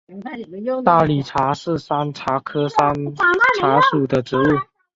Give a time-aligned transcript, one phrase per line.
[0.83, 2.79] 大理茶是山茶科山
[3.59, 4.41] 茶属的植物。